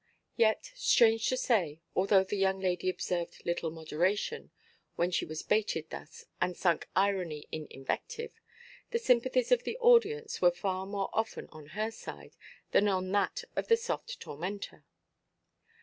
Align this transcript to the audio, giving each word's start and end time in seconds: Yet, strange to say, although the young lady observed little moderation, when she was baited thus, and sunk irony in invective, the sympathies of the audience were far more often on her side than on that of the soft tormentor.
Yet, 0.35 0.71
strange 0.73 1.27
to 1.29 1.37
say, 1.37 1.79
although 1.95 2.23
the 2.23 2.35
young 2.35 2.59
lady 2.59 2.89
observed 2.89 3.45
little 3.45 3.69
moderation, 3.69 4.49
when 4.95 5.11
she 5.11 5.25
was 5.27 5.43
baited 5.43 5.91
thus, 5.91 6.25
and 6.41 6.57
sunk 6.57 6.87
irony 6.95 7.45
in 7.51 7.67
invective, 7.69 8.41
the 8.89 8.97
sympathies 8.97 9.51
of 9.51 9.61
the 9.63 9.77
audience 9.77 10.41
were 10.41 10.49
far 10.49 10.87
more 10.87 11.11
often 11.13 11.47
on 11.49 11.67
her 11.77 11.91
side 11.91 12.35
than 12.71 12.87
on 12.87 13.11
that 13.11 13.43
of 13.55 13.67
the 13.67 13.77
soft 13.77 14.19
tormentor. 14.19 14.85